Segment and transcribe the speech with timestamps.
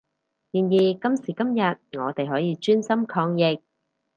[0.49, 1.59] 然而今時今日
[1.99, 3.61] 我哋可以專心抗疫